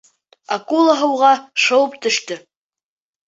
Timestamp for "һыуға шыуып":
1.01-1.99